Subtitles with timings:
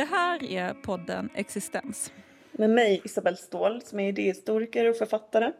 [0.00, 2.12] Det här är podden Existens.
[2.52, 5.52] Med mig Isabelle Ståhl som är idéhistoriker och författare.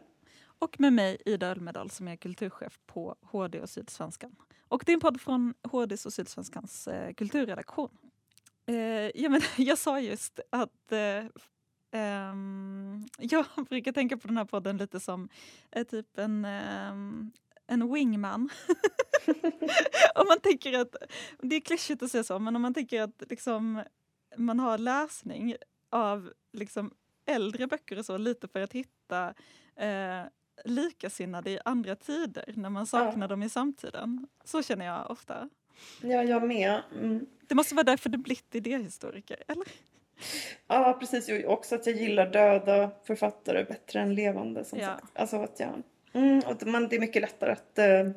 [0.43, 4.35] Och med mig Ida Ölmedal som är kulturchef på HD och Sydsvenskan.
[4.67, 7.89] Och det är en podd från HDs och Sydsvenskans eh, kulturredaktion.
[8.65, 8.75] Eh,
[9.21, 11.25] ja, men, jag sa just att eh,
[11.91, 15.29] ehm, jag brukar tänka på den här podden lite som
[15.71, 17.31] eh, typ en, ehm,
[17.67, 18.49] en wingman.
[20.15, 20.95] om man tänker att,
[21.39, 23.83] det är klyschigt att säga så, men om man tänker att liksom,
[24.35, 25.55] man har läsning
[25.89, 26.93] av liksom,
[27.25, 29.33] äldre böcker och så lite för att hitta
[29.75, 30.21] eh,
[30.65, 33.27] likasinnade i andra tider när man saknar ja.
[33.27, 34.27] dem i samtiden.
[34.43, 35.49] Så känner jag ofta.
[36.01, 36.81] Ja, jag med.
[36.99, 37.25] Mm.
[37.47, 39.67] Det måste vara därför du blivit idéhistoriker, eller?
[40.67, 41.29] Ja, precis.
[41.29, 44.65] Och också att jag gillar döda författare bättre än levande.
[44.65, 44.85] Som ja.
[44.85, 45.05] sagt.
[45.13, 48.11] Alltså att jag, mm, och man, det är mycket lättare att uh,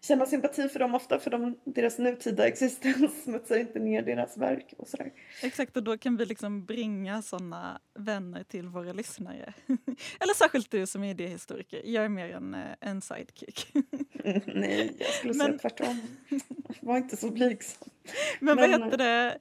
[0.00, 4.74] känna sympati för dem ofta för de, deras nutida existens smutsar inte ner deras verk
[4.78, 5.12] och sådär.
[5.42, 9.54] Exakt och då kan vi liksom bringa sådana vänner till våra lyssnare.
[10.20, 13.66] Eller särskilt du som är idéhistoriker, jag är mer en, eh, en sidekick.
[14.46, 15.46] nej, jag skulle Men...
[15.46, 16.00] säga tvärtom.
[16.80, 17.88] Var inte så blygsam.
[18.40, 19.38] Men, Men vad heter det,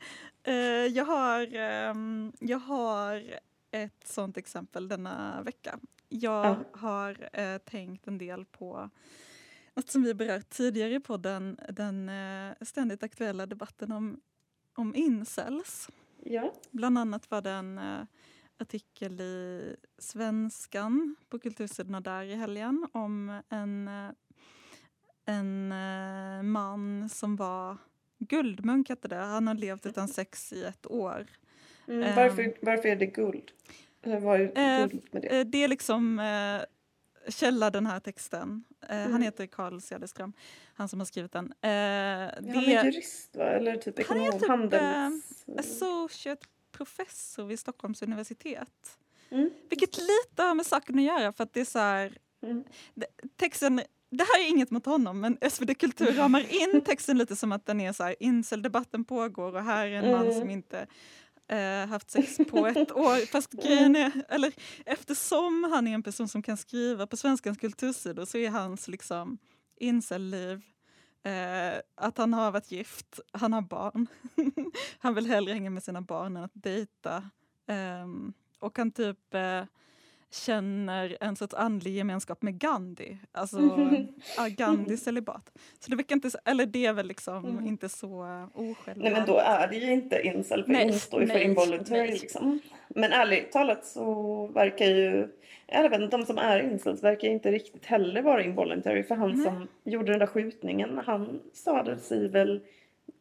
[0.47, 1.55] uh, jag, har,
[1.89, 3.23] um, jag har
[3.71, 5.79] ett sånt exempel denna vecka.
[6.09, 6.61] Jag uh.
[6.73, 8.89] har tänkt en del på
[9.73, 14.19] något som vi berört tidigare i podden, den eh, ständigt aktuella debatten om,
[14.75, 15.89] om incels.
[16.23, 16.53] Ja.
[16.71, 18.01] Bland annat var det en eh,
[18.57, 24.11] artikel i Svenskan på kultursidorna där i helgen om en, eh,
[25.25, 25.73] en
[26.51, 27.77] man som var
[28.19, 29.15] guldmunk hette det.
[29.15, 31.27] Han har levt utan sex i ett år.
[31.87, 33.51] Mm, varför, um, varför är det guld?
[34.03, 35.43] Vad är guld med det?
[35.43, 36.19] Det är liksom
[37.27, 38.63] källa den här texten.
[38.89, 39.11] Eh, mm.
[39.11, 40.33] Han heter Carl Cederström,
[40.73, 41.45] han som har skrivit den.
[41.45, 43.43] Eh, det, han är jurist va?
[43.43, 44.23] Eller typ ekonom?
[44.23, 45.43] Han är typ handels...
[45.47, 48.97] eh, associate professor vid Stockholms universitet.
[49.29, 49.49] Mm.
[49.69, 52.63] Vilket lite har med saken att göra för att det är så här, mm.
[53.35, 53.81] texten
[54.11, 57.65] det här är inget mot honom men SvD Kultur ramar in texten lite som att
[57.65, 60.49] den är så här inceldebatten pågår och här är en man som mm.
[60.49, 60.87] inte
[61.49, 63.25] eh, haft sex på ett år.
[63.31, 64.53] Fast grejen är, eller
[64.85, 69.37] eftersom han är en person som kan skriva på Svenskans kultursidor så är hans liksom
[69.79, 70.61] incel-liv
[71.23, 74.07] eh, att han har varit gift, han har barn.
[74.99, 77.17] han vill hellre hänga med sina barn än att dejta.
[77.67, 78.07] Eh,
[78.59, 79.63] och han typ eh,
[80.31, 83.17] känner en sorts andlig gemenskap med Gandhi.
[83.31, 84.07] Alltså mm.
[84.57, 85.51] Gandhi celibat.
[85.79, 87.67] Så det verkar inte, eller det är väl liksom mm.
[87.67, 89.03] inte så osjälviskt.
[89.03, 92.59] Nej men då är det ju inte incel för nej, står ju för involuntary liksom.
[92.87, 95.27] Men ärligt talat så verkar ju
[95.67, 99.43] även de som är incels verkar inte riktigt heller vara involuntary för han nej.
[99.43, 102.61] som gjorde den där skjutningen han sa det sig väl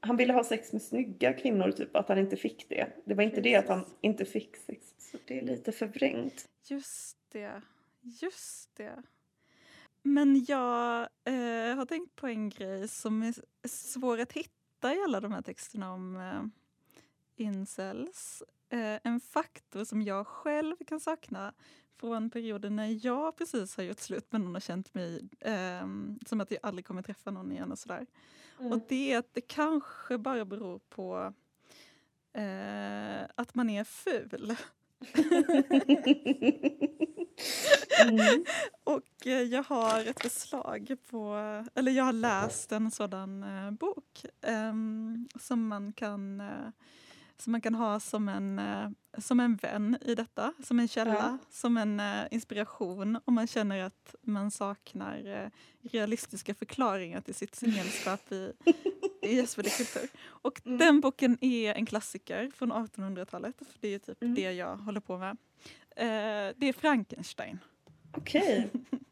[0.01, 2.93] han ville ha sex med snygga kvinnor, typ att han inte fick det.
[3.05, 3.53] Det var inte Precis.
[3.53, 4.95] det att han inte fick sex.
[4.99, 6.49] Så det är lite förvrängt.
[6.69, 7.63] Just det.
[8.01, 9.03] Just det.
[10.03, 13.35] Men jag eh, har tänkt på en grej som är
[13.69, 16.43] svår att hitta i alla de här texterna om eh,
[17.47, 18.43] incels.
[18.69, 21.55] Eh, en faktor som jag själv kan sakna
[21.99, 25.87] från perioden när jag precis har gjort slut med någon och känt mig eh,
[26.27, 28.07] som att jag aldrig kommer träffa någon igen och sådär.
[28.61, 28.73] Mm.
[28.73, 31.35] Och det är att det kanske bara beror på
[32.33, 34.57] eh, att man är ful.
[38.09, 38.45] mm.
[38.85, 41.35] Och eh, jag har ett förslag på,
[41.75, 44.73] eller jag har läst en sådan eh, bok eh,
[45.41, 46.71] som man kan eh,
[47.43, 48.89] som man kan ha som en, eh,
[49.19, 51.39] som en vän i detta, som en källa, ja.
[51.51, 55.51] som en uh, inspiration om man känner att man saknar uh,
[55.91, 58.53] realistiska förklaringar till sitt singelskap i,
[59.23, 60.09] i SvD Kultur.
[60.27, 60.79] Och mm.
[60.79, 64.35] den boken är en klassiker från 1800-talet, för det är typ mm.
[64.35, 65.37] det jag håller på med.
[66.57, 67.59] Det är Frankenstein.
[68.13, 68.71] Okej.
[68.73, 68.99] Okay.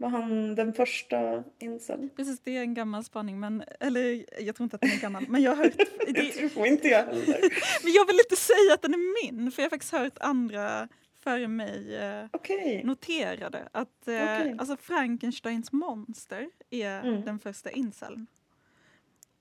[0.00, 2.08] Var han den första incel?
[2.16, 3.40] Precis, det är en gammal spaning.
[3.40, 5.24] Men, eller jag tror inte att den är gammal.
[5.28, 5.76] Men jag har hört...
[6.14, 7.40] Det, tror inte jag heller.
[7.82, 9.52] men jag vill inte säga att den är min.
[9.52, 10.88] För jag har faktiskt hört andra
[11.20, 12.84] före mig eh, okay.
[12.84, 14.54] noterade att eh, okay.
[14.58, 17.24] alltså Frankensteins monster är mm.
[17.24, 18.26] den första inceln.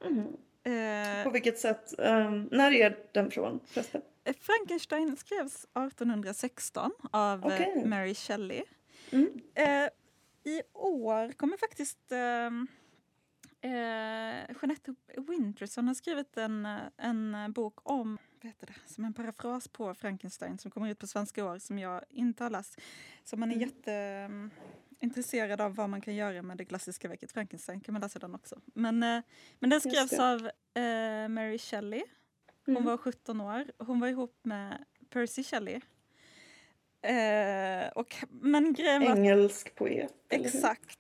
[0.06, 0.28] Mm.
[0.64, 1.94] Eh, På vilket sätt?
[1.98, 4.02] Um, när är den från förresten?
[4.24, 7.86] Eh, Frankenstein skrevs 1816 av okay.
[7.86, 8.64] Mary Shelley.
[9.12, 9.30] Mm.
[9.56, 9.90] Eh,
[10.48, 12.46] i år kommer faktiskt eh,
[13.72, 16.68] eh, Jeanette Winterson har skrivit en,
[16.98, 21.08] en bok om, vad heter det, som en parafras på Frankenstein som kommer ut på
[21.08, 22.82] svenska år som jag inte har läst.
[23.24, 23.70] Så man är mm.
[23.70, 28.36] jätteintresserad av vad man kan göra med det klassiska verket Frankenstein kan man läsa den
[28.36, 28.62] också.
[28.66, 29.22] Men, eh,
[29.60, 32.04] men den skrevs av eh, Mary Shelley
[32.68, 32.86] Hon mm.
[32.86, 33.66] var 17 år.
[33.78, 35.82] Hon var ihop med Percy Shelley.
[37.02, 40.14] Eh, och, men grejen var, Engelsk poet.
[40.30, 41.00] Exakt.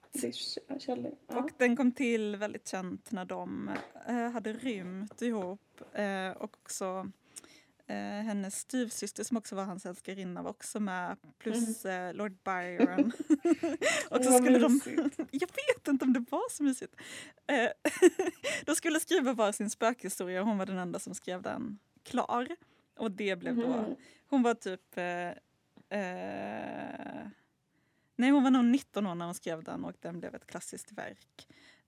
[1.28, 3.72] Och den kom till väldigt känt när de
[4.08, 5.82] eh, hade rymt ihop.
[5.94, 7.12] Eh, och också
[7.90, 12.08] Eh, hennes styvsyster som också var hans älskarinna var också med, plus mm.
[12.08, 13.12] eh, Lord Byron.
[14.10, 14.82] och så skulle de,
[15.32, 16.96] jag vet inte om det var så mysigt.
[17.48, 17.70] Eh,
[18.66, 22.48] de skulle skriva var sin spökhistoria och hon var den enda som skrev den klar.
[22.98, 23.96] Och det blev då, mm.
[24.28, 24.98] hon var typ
[25.89, 27.28] eh, eh,
[28.16, 30.92] Nej, hon var nog 19 år när hon skrev den och den blev ett klassiskt
[30.92, 31.48] verk.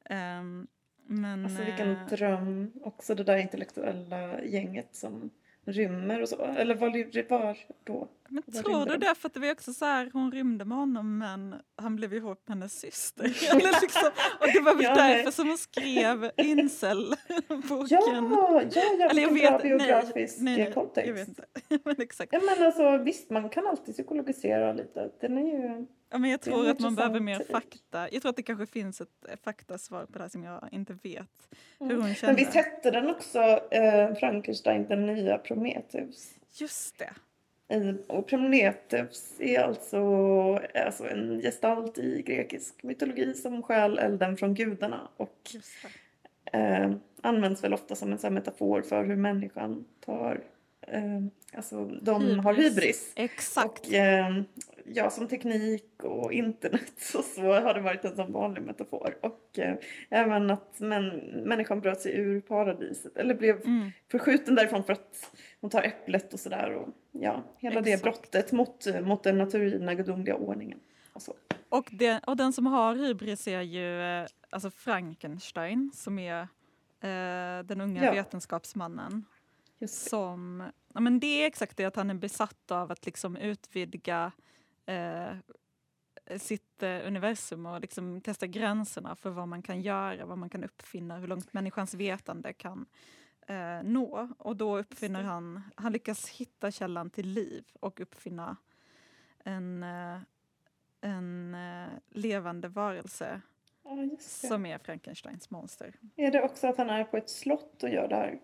[0.10, 0.68] Um,
[1.06, 5.30] men, alltså vilken eh, dröm, också det där intellektuella gänget som
[5.74, 6.44] rymmer och så?
[6.44, 6.89] Eller var,
[7.30, 8.07] var då?
[8.30, 9.16] Men tror du det?
[9.16, 12.48] För att det var också så här, hon rymde med honom men han blev ihop
[12.48, 13.24] med hennes syster.
[13.51, 17.88] Eller liksom, och det var väl ja, därför som hon skrev Incel-boken.
[17.89, 21.07] Ja, ja, ja Eller jag vet, biografisk nej, nej, kontext.
[21.07, 21.45] Jag vet inte.
[21.83, 22.33] men exakt.
[22.33, 25.12] Ja men alltså visst, man kan alltid psykologisera lite.
[25.22, 25.86] Den är ju...
[26.12, 28.10] Ja, men jag tror att man behöver mer fakta.
[28.12, 31.50] Jag tror att det kanske finns ett faktasvar på det här som jag inte vet.
[31.80, 32.26] Hur hon kände.
[32.26, 33.40] Men visst hette den också
[33.72, 36.34] eh, Frankenstein, den nya Prometheus?
[36.54, 37.14] Just det.
[38.08, 39.98] Och Prometheus är alltså,
[40.86, 45.56] alltså en gestalt i grekisk mytologi som stjäl elden från gudarna och
[46.54, 46.92] eh,
[47.22, 50.42] används väl ofta som en metafor för hur människan tar
[50.82, 51.22] eh,
[51.54, 52.44] Alltså de hybris.
[52.44, 53.12] har hybris.
[53.16, 53.88] Exakt.
[53.88, 54.42] Och, eh,
[54.94, 59.18] ja, som teknik och internet och så har det varit en sån vanlig metafor.
[59.21, 59.75] Och eh,
[60.09, 61.07] även att män,
[61.45, 63.91] människan bröt sig ur paradiset eller blev mm.
[64.12, 65.31] förskjuten därifrån för att
[65.62, 66.75] hon tar äpplet och sådär.
[66.75, 67.86] Och ja, hela Exakt.
[67.86, 70.80] det brottet mot, mot den naturgivna gudomliga ordningen.
[71.13, 71.33] Och, så.
[71.69, 76.41] Och, det, och den som har hybris är ju eh, alltså Frankenstein som är
[77.01, 78.12] eh, den unga ja.
[78.12, 79.25] vetenskapsmannen.
[79.88, 80.63] Som,
[80.94, 84.31] ja, men det är exakt det att han är besatt av att liksom utvidga
[84.89, 90.50] eh, sitt eh, universum och liksom testa gränserna för vad man kan göra, vad man
[90.50, 92.86] kan uppfinna, hur långt människans vetande kan
[93.47, 94.30] eh, nå.
[94.38, 98.57] Och då uppfinner han, han lyckas hitta källan till liv och uppfinna
[99.44, 100.18] en, eh,
[101.01, 103.41] en eh, levande varelse
[103.83, 105.95] ja, som är Frankensteins monster.
[106.15, 108.39] Är det också att han är på ett slott och gör det här?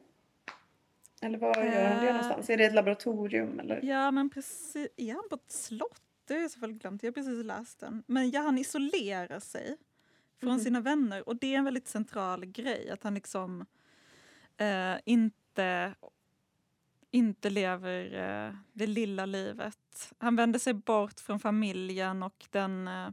[1.21, 2.49] Eller var gör han det någonstans?
[2.49, 3.59] Är det ett laboratorium?
[3.59, 3.79] Eller?
[3.83, 4.87] Ja, men precis.
[4.97, 6.01] Är han på ett slott?
[6.25, 7.03] Det har jag så fall glömt.
[7.03, 8.03] Jag har precis läst den.
[8.07, 9.77] Men ja, han isolerar sig
[10.39, 10.63] från mm.
[10.63, 11.29] sina vänner.
[11.29, 12.89] Och det är en väldigt central grej.
[12.89, 13.65] Att han liksom
[14.57, 15.95] eh, inte,
[17.11, 20.13] inte lever eh, det lilla livet.
[20.17, 22.87] Han vänder sig bort från familjen och den...
[22.87, 23.07] Eh,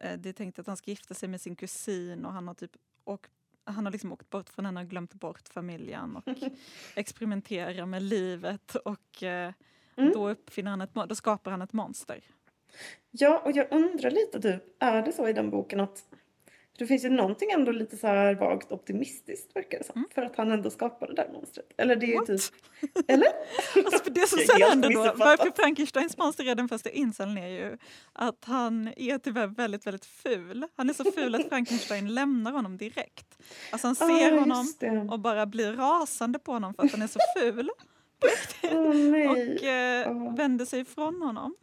[0.00, 2.54] eh det är tänkt att han ska gifta sig med sin kusin och han har
[2.54, 3.30] typ åkt
[3.68, 6.28] han har liksom åkt bort från henne och glömt bort familjen och
[6.94, 9.52] experimenterar med livet och eh,
[9.96, 10.12] mm.
[10.12, 12.20] då uppfinner han ett, då skapar han ett monster.
[13.10, 16.04] Ja, och jag undrar lite typ, är det så i den boken att
[16.78, 19.96] det finns ju någonting ändå lite så här vagt optimistiskt verkar det som.
[19.96, 20.08] Mm.
[20.14, 21.66] För att han ändå skapade det där monstret.
[21.76, 22.40] Eller det är ju typ...
[23.08, 23.28] Eller?
[23.76, 27.48] alltså för det som sen händer då, varför Frankensteins monster är den första inceln är
[27.48, 27.78] ju
[28.12, 30.66] att han är tyvärr väldigt, väldigt ful.
[30.76, 33.38] Han är så ful att Frankenstein lämnar honom direkt.
[33.70, 34.66] Alltså han ser ah, honom
[35.10, 37.70] och bara blir rasande på honom för att han är så ful.
[38.62, 40.36] oh, och eh, oh.
[40.36, 41.56] vänder sig ifrån honom.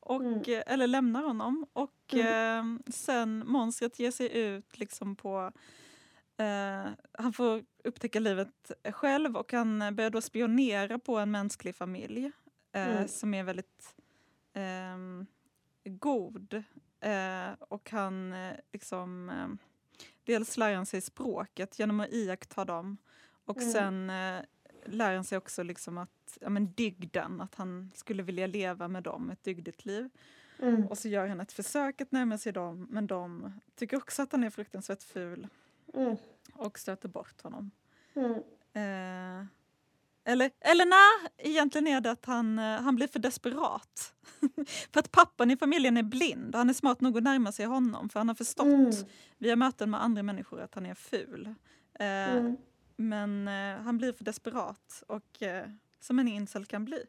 [0.00, 0.42] Och, mm.
[0.46, 1.66] Eh, eller lämnar honom.
[1.72, 2.76] Och mm.
[2.86, 5.52] eh, sen monstret ger sig ut liksom på...
[6.36, 12.30] Eh, han får upptäcka livet själv och han börjar då spionera på en mänsklig familj
[12.72, 13.08] eh, mm.
[13.08, 13.94] som är väldigt
[14.52, 15.26] ehm,
[15.84, 16.64] god.
[17.00, 18.34] Eh, och han
[18.72, 19.30] liksom...
[20.24, 22.96] dels lär han sig språket genom att iaktta dem
[23.44, 23.72] och mm.
[23.72, 24.10] sen
[24.86, 29.02] lär han sig också liksom att, ja, men dygden, att han skulle vilja leva med
[29.02, 30.10] dem ett dygdigt liv.
[30.58, 30.86] Mm.
[30.86, 34.32] Och så gör han ett försök att närma sig dem men de tycker också att
[34.32, 35.48] han är fruktansvärt ful
[35.94, 36.16] mm.
[36.52, 37.70] och stöter bort honom.
[38.14, 38.34] Mm.
[38.72, 39.46] Eh,
[40.24, 44.14] eller, eller nej, egentligen är det att han, eh, han blir för desperat.
[44.92, 46.54] för att pappan i familjen är blind.
[46.54, 48.92] Han är smart nog att närma sig honom för han har förstått mm.
[49.38, 51.54] via möten med andra människor att han är ful.
[51.94, 52.56] Eh, mm.
[53.08, 55.68] Men eh, han blir för desperat, och, eh,
[56.00, 57.04] som en incel kan bli.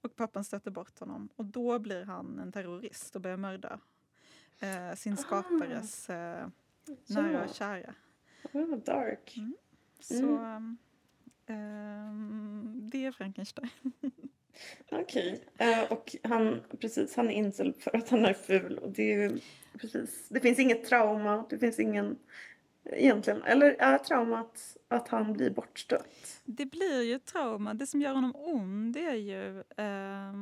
[0.00, 3.80] Och pappan stöter bort honom och då blir han en terrorist och börjar mörda
[4.60, 6.48] eh, sin skapares eh,
[7.06, 7.94] nära och kära.
[8.52, 9.34] Oh, dark.
[9.36, 9.56] Mm.
[10.00, 10.76] Så mm.
[11.48, 13.68] Um, det är Frankenstein.
[14.90, 15.82] Okej, okay.
[15.82, 19.40] uh, och han, precis, han är incel för att han är ful och det är
[19.78, 22.18] precis, det finns inget trauma, det finns ingen
[22.92, 23.42] egentligen?
[23.42, 26.40] Eller är traumat att han blir bortstött?
[26.44, 27.74] Det blir ju trauma.
[27.74, 30.32] Det som gör honom ond det är ju eh,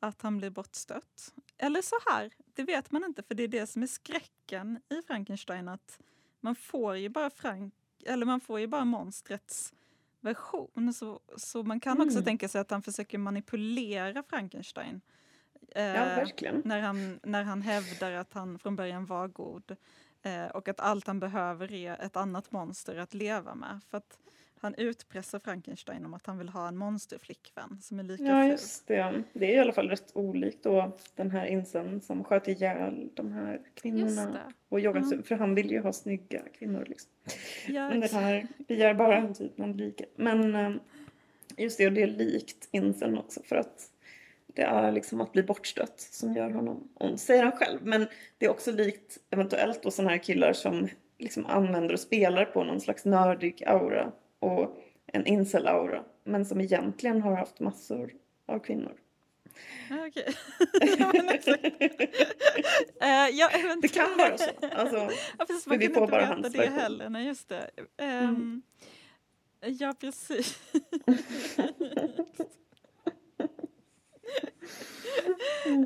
[0.00, 1.34] att han blir bortstött.
[1.58, 5.02] Eller så här, det vet man inte för det är det som är skräcken i
[5.06, 5.98] Frankenstein att
[6.40, 7.74] man får ju bara Frank,
[8.06, 9.74] eller man får ju bara monstrets
[10.20, 10.94] version.
[10.94, 12.24] Så, så man kan också mm.
[12.24, 15.00] tänka sig att han försöker manipulera Frankenstein.
[15.74, 16.26] Eh, ja.
[16.64, 19.76] När han, när han hävdar att han från början var god.
[20.26, 23.80] Eh, och att allt han behöver är ett annat monster att leva med.
[23.90, 24.18] För att
[24.60, 28.50] han utpressar Frankenstein om att han vill ha en monsterflickvän som är lika Ja, ful.
[28.50, 29.22] just det.
[29.32, 33.32] Det är i alla fall rätt olikt då den här insen som sköt ihjäl de
[33.32, 34.52] här kvinnorna.
[34.68, 35.22] Och mm.
[35.22, 37.10] För han vill ju ha snygga kvinnor liksom.
[37.68, 40.12] Ja, Men det här begär bara en typ någon likhet.
[40.16, 40.72] Men eh,
[41.56, 43.90] just det, och det är likt insen också för att
[44.56, 47.80] det är liksom att bli bortstött som gör honom ond, säger han själv.
[47.82, 48.06] Men
[48.38, 52.64] det är också likt eventuellt då sådana här killar som liksom använder och spelar på
[52.64, 56.04] någon slags nördig aura och en incel-aura.
[56.24, 58.12] Men som egentligen har haft massor
[58.46, 58.92] av kvinnor.
[59.90, 60.26] Okej.
[63.02, 63.50] uh, ja,
[63.82, 64.50] det kan vara så.
[64.72, 67.08] Alltså, ja, precis, man kan inte veta det heller.
[67.08, 67.70] Nej, just det.
[67.98, 68.62] Um, mm.
[69.60, 70.58] Ja, precis.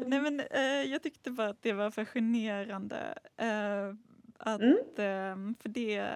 [0.07, 3.19] Nej men eh, jag tyckte bara att det var fascinerande.
[3.37, 3.95] Eh,
[4.39, 4.77] att, mm.
[4.77, 6.15] eh, för det,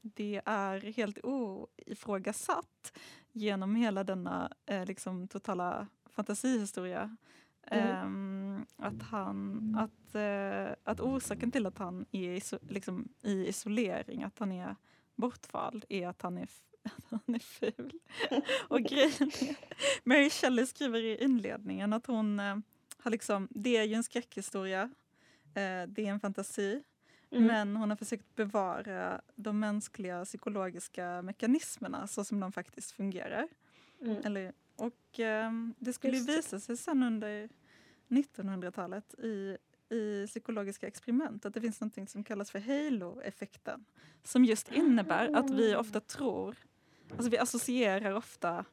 [0.00, 2.98] det är helt oifrågasatt
[3.32, 7.16] genom hela denna eh, liksom, totala fantasihistoria.
[7.62, 7.86] Mm.
[7.86, 14.22] Ehm, att, han, att, eh, att orsaken till att han är iso, liksom, i isolering,
[14.22, 14.76] att han är
[15.14, 16.48] bortvald, är att han är
[17.10, 17.92] han är ful.
[18.68, 19.56] och grejen är,
[20.04, 22.56] Mary Shelley skriver i inledningen att hon eh,
[22.98, 24.82] har liksom, det är ju en skräckhistoria,
[25.54, 26.82] eh, det är en fantasi,
[27.30, 27.46] mm.
[27.46, 33.48] men hon har försökt bevara de mänskliga psykologiska mekanismerna så som de faktiskt fungerar.
[34.00, 34.16] Mm.
[34.24, 36.28] Eller, och eh, det skulle Just.
[36.28, 37.48] visa sig sen under
[38.08, 39.56] 1900-talet i
[39.92, 43.84] i psykologiska experiment att det finns något som kallas för halo-effekten.
[44.22, 46.56] Som just innebär att vi ofta tror
[47.12, 48.64] Alltså vi associerar ofta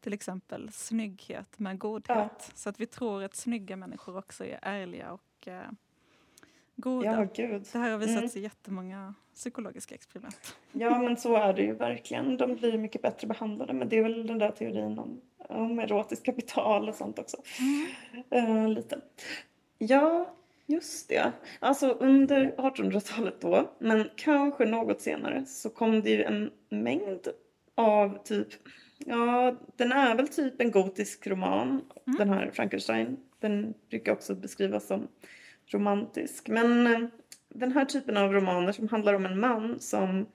[0.00, 2.08] till exempel snygghet med godhet.
[2.08, 2.30] Ja.
[2.54, 5.62] Så att vi tror att snygga människor också är ärliga och eh,
[6.76, 7.12] goda.
[7.12, 7.66] Ja, gud.
[7.72, 8.30] Det här har visats mm.
[8.34, 10.56] i jättemånga psykologiska experiment.
[10.72, 12.36] Ja, men så är det ju verkligen.
[12.36, 13.72] De blir mycket bättre behandlade.
[13.72, 17.36] Men det är väl den där teorin om, om erotiskt kapital och sånt också.
[18.32, 18.50] Mm.
[18.50, 19.00] Uh, lite.
[19.78, 20.34] Ja,
[20.66, 21.32] just det.
[21.60, 27.28] Alltså under 1800-talet då, men kanske något senare, så kom det ju en mängd
[27.74, 28.48] av typ,
[28.98, 31.68] ja den är väl typ en gotisk roman,
[32.06, 32.18] mm.
[32.18, 33.16] den här Frankenstein.
[33.40, 35.08] Den brukar också beskrivas som
[35.66, 36.48] romantisk.
[36.48, 37.08] Men eh,
[37.48, 40.26] den här typen av romaner som handlar om en man som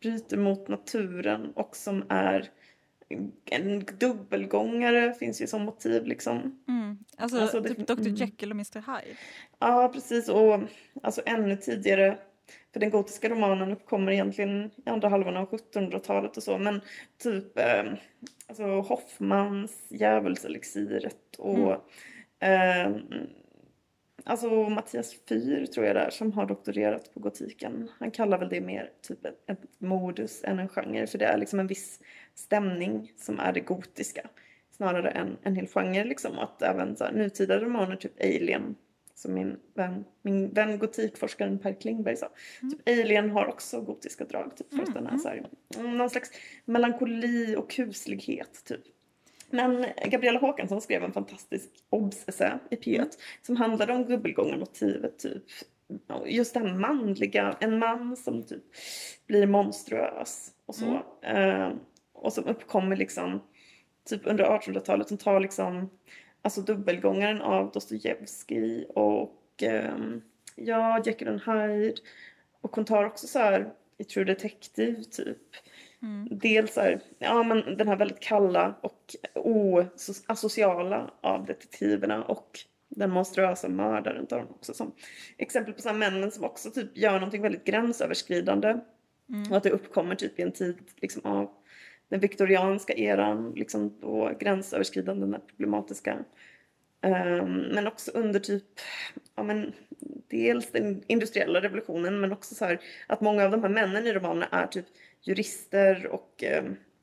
[0.00, 2.50] bryter mot naturen och som är
[3.50, 6.64] en dubbelgångare finns ju som motiv liksom.
[6.68, 6.98] Mm.
[7.16, 8.14] Alltså, alltså typ Dr mm.
[8.14, 9.16] Jekyll och Mr Hyde?
[9.58, 10.60] Ja precis och
[11.02, 12.18] alltså ännu tidigare
[12.72, 16.58] för den gotiska romanen uppkommer egentligen i andra halvan av 1700-talet och så.
[16.58, 16.80] Men
[17.18, 17.84] typ eh,
[18.46, 21.76] alltså Hoffmans Djävulselixiret och
[22.40, 22.94] mm.
[22.96, 23.02] eh,
[24.24, 27.90] Alltså Mattias Fyr tror jag där som har doktorerat på gotiken.
[27.98, 31.38] Han kallar väl det mer typ ett, ett modus än en genre för det är
[31.38, 32.00] liksom en viss
[32.34, 34.28] stämning som är det gotiska
[34.70, 36.38] snarare än en hel genre liksom.
[36.38, 38.74] Att även så här, nutida romaner, typ Alien
[39.20, 42.28] som min vän, min vän gotikforskaren Per Klingberg sa.
[42.62, 42.70] Mm.
[42.70, 45.04] Typ Alien har också gotiska drag typ, för mm.
[45.04, 45.46] den så här,
[45.76, 46.30] mm, någon slags
[46.64, 48.80] melankoli och kuslighet typ.
[49.50, 53.08] Men Gabriella Håkansson skrev en fantastisk obs-essä i P1 mm.
[53.42, 55.44] som handlade om dubbelgångarmotivet typ.
[56.26, 58.64] Just här manliga, en man som typ
[59.26, 61.02] blir monstruös och så.
[61.22, 61.62] Mm.
[61.62, 61.76] Uh,
[62.12, 63.40] och som uppkommer liksom
[64.08, 65.90] typ under 1800-talet som tar liksom
[66.42, 70.22] alltså dubbelgångaren av Dostojevskij och um,
[70.56, 72.00] ja, Jekyll and Hyde.
[72.60, 75.38] Och hon tar också så här i True Detective typ.
[76.02, 76.28] Mm.
[76.30, 79.16] Dels här, ja men den här väldigt kalla och
[80.26, 84.92] asociala av detektiverna och den monstruösa mördaren tar hon också som
[85.36, 88.80] exempel på så männen som också typ gör någonting väldigt gränsöverskridande.
[89.28, 89.50] Mm.
[89.50, 91.50] Och att det uppkommer typ i en tid liksom av
[92.10, 96.18] den viktorianska eran, liksom då gränsöverskridanden är problematiska.
[97.02, 98.64] Um, men också under typ,
[99.34, 99.72] ja men
[100.28, 104.12] dels den industriella revolutionen men också så här att många av de här männen i
[104.12, 104.86] romanerna är typ
[105.22, 106.44] jurister och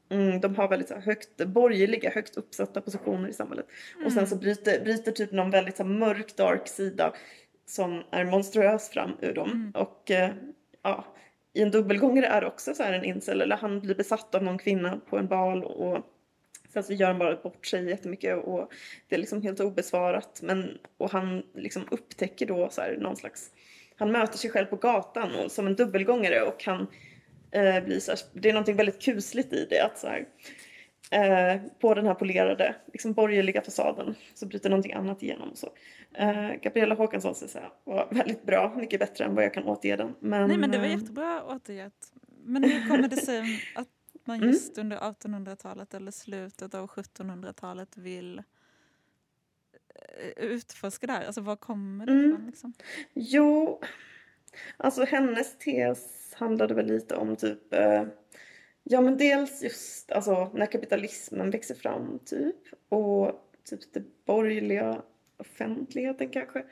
[0.09, 3.65] um, de har väldigt så här, högt borgerliga, högt uppsatta positioner i samhället.
[3.95, 4.05] Mm.
[4.05, 4.29] Och sen mm.
[4.29, 7.13] så bryter, bryter typ någon väldigt så här, mörk, dark sida
[7.65, 9.51] som är monstruös fram ur dem.
[9.51, 9.71] Mm.
[9.71, 10.29] Och uh,
[10.81, 11.05] ja,
[11.57, 14.43] i en dubbelgångare är det också så här en incel, eller han blir besatt av
[14.43, 15.97] någon kvinna på en bal och
[16.73, 18.71] sen så gör han bara bort sig jättemycket och
[19.07, 20.39] det är liksom helt obesvarat.
[20.43, 23.51] Men, och han liksom upptäcker då så här någon slags,
[23.95, 26.87] han möter sig själv på gatan och, som en dubbelgångare och han
[27.51, 30.25] eh, blir så här, det är någonting väldigt kusligt i det att så här,
[31.11, 35.49] eh, på den här polerade liksom borgerliga fasaden så bryter någonting annat igenom.
[35.51, 35.69] och Så.
[36.13, 39.95] Eh, Gabriella Håkansson så här, var väldigt bra, mycket bättre än vad jag kan återge
[39.95, 40.15] den.
[40.19, 42.11] Men, Nej men det var eh, jättebra återgett.
[42.43, 43.87] Men hur kommer det sig att
[44.25, 44.49] man mm.
[44.49, 44.85] just mm.
[44.85, 51.25] under 1800-talet eller slutet av 1700-talet vill eh, utforska det här?
[51.25, 52.31] Alltså var kommer det mm.
[52.31, 52.45] ifrån?
[52.45, 52.73] Liksom?
[53.13, 53.81] Jo,
[54.77, 58.03] alltså hennes tes handlade väl lite om typ eh,
[58.89, 62.55] Ja men dels just alltså, när kapitalismen växer fram typ
[62.89, 63.31] och
[63.69, 65.01] typ det borgerliga
[65.37, 66.63] offentligheten kanske.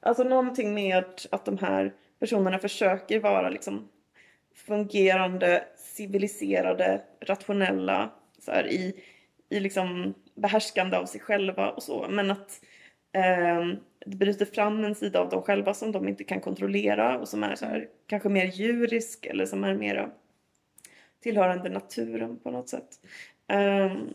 [0.00, 3.88] Alltså någonting med att de här personerna försöker vara liksom
[4.54, 8.94] fungerande, civiliserade, rationella så här, i,
[9.48, 12.06] i liksom behärskande av sig själva och så.
[12.10, 12.60] Men att
[13.12, 13.66] eh,
[14.06, 17.44] det bryter fram en sida av dem själva som de inte kan kontrollera och som
[17.44, 20.10] är så här, kanske mer djurisk eller som är mera
[21.20, 23.00] tillhörande naturen på något sätt.
[23.52, 24.14] Um,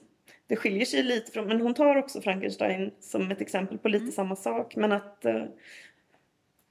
[0.54, 4.04] det skiljer sig lite från, men hon tar också Frankenstein som ett exempel på lite
[4.04, 4.12] mm.
[4.12, 4.76] samma sak.
[4.76, 5.46] Men att uh,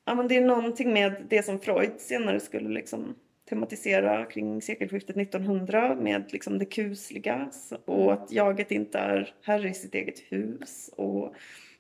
[0.05, 3.15] ja, men det är någonting med det som Freud senare skulle liksom
[3.49, 7.51] tematisera kring sekelskiftet 1900 med liksom det kusliga
[7.85, 8.23] och mm.
[8.23, 11.35] att jaget inte är herre i sitt eget hus och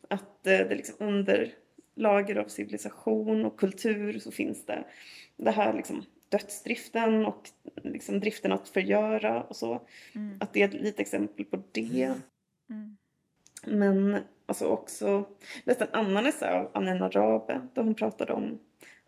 [0.08, 1.52] att uh, det liksom under
[1.94, 4.84] lager av civilisation och kultur så finns det
[5.36, 7.50] det här liksom dödsdriften och
[7.82, 9.80] liksom driften att förgöra och så.
[10.14, 10.36] Mm.
[10.40, 12.14] Att det är ett litet exempel på det.
[12.70, 12.96] Mm.
[13.66, 15.28] Men alltså också
[15.64, 18.58] nästan annan essä av Anna Rabe där hon pratade om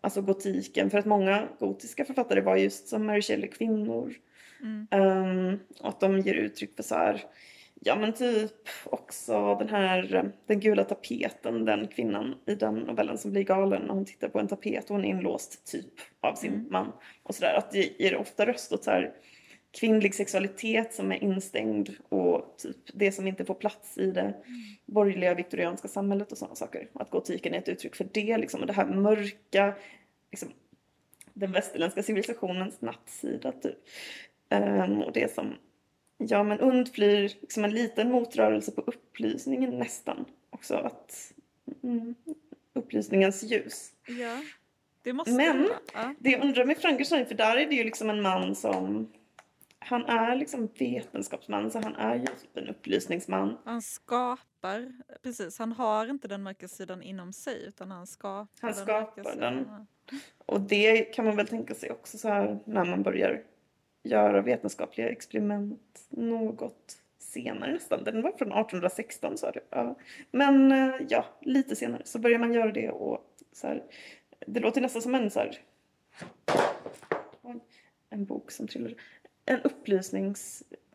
[0.01, 0.89] alltså gotiken.
[0.89, 4.13] För att många gotiska författare var just som Mary Shelley kvinnor.
[4.61, 4.87] Mm.
[4.91, 7.23] Um, och att de ger uttryck för så här
[7.81, 8.51] Ja men typ
[8.83, 13.93] också den här den gula tapeten, den kvinnan i den novellen som blir galen när
[13.93, 16.67] hon tittar på en tapet och hon är inlåst typ av sin mm.
[16.69, 16.91] man.
[17.23, 19.13] Och sådär att det ger ofta röst åt så här
[19.79, 24.35] kvinnlig sexualitet som är instängd och typ det som inte får plats i det mm.
[24.85, 26.87] borgerliga viktorianska samhället och sådana saker.
[26.93, 29.75] Att gotiken är ett uttryck för det liksom och det här mörka,
[30.31, 30.49] liksom,
[31.33, 33.77] den västerländska civilisationens nattsida typ.
[34.49, 35.55] Um, och det som
[36.17, 40.25] Ja, men undflyr liksom en liten motrörelse på upplysningen nästan.
[40.49, 41.33] Också att
[41.83, 42.15] mm,
[42.73, 43.91] upplysningens ljus.
[44.07, 44.41] Ja,
[45.01, 46.13] det måste Men det, ja.
[46.19, 49.07] det jag undrar med Frankenstein, för där är det ju liksom en man som
[49.79, 53.57] han är liksom vetenskapsman så han är ju typ en upplysningsman.
[53.65, 54.91] Han skapar,
[55.23, 59.35] precis, han har inte den mörka sidan inom sig utan han skapar Han den skapar
[59.35, 59.87] den.
[60.45, 63.43] Och det kan man väl tänka sig också så här när man börjar
[64.05, 68.03] göra vetenskapliga experiment något senare nästan.
[68.03, 69.59] Den var från 1816 sa du.
[69.69, 69.95] Ja.
[70.31, 73.83] Men eh, ja, lite senare så börjar man göra det och så här,
[74.47, 75.59] det låter nästan som en så här,
[78.09, 78.93] en bok som trillar.
[79.45, 80.85] En upplysningskritik.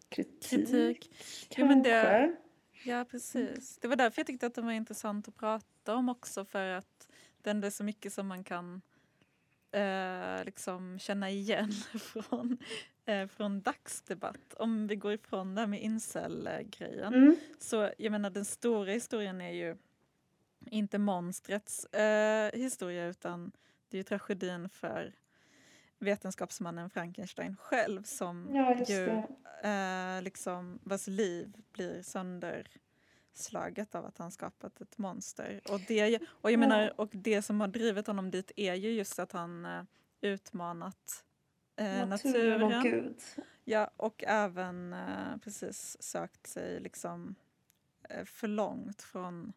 [0.41, 1.11] Kritik.
[1.57, 2.37] Ja, men det,
[2.85, 3.79] ja, precis.
[3.81, 7.09] Det var därför jag tyckte att det var intressant att prata om också för att
[7.43, 8.81] den är så mycket som man kan
[9.73, 12.59] eh, liksom känna igen från
[13.31, 17.15] från dagsdebatt, om vi går ifrån det här med incel-grejen.
[17.15, 17.37] Mm.
[17.59, 19.77] Så jag menar den stora historien är ju
[20.67, 23.53] inte monstrets eh, historia utan
[23.89, 25.15] det är ju tragedin för
[25.99, 29.09] vetenskapsmannen Frankenstein själv som ja, ju,
[29.71, 35.61] eh, liksom, vars liv blir sönderslaget av att han skapat ett monster.
[35.69, 36.59] Och det, och jag ja.
[36.59, 39.83] menar, och det som har drivit honom dit är ju just att han eh,
[40.21, 41.25] utmanat
[41.81, 42.63] eh, naturen.
[42.63, 43.17] Och Gud.
[43.65, 47.35] Ja, och även eh, precis sökt sig liksom
[48.09, 49.53] eh, för långt från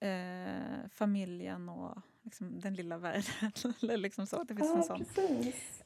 [0.00, 3.22] eh, familjen och liksom, den lilla världen.
[3.82, 4.98] Eller liksom så, det finns ja, en sån.
[4.98, 5.82] Precis.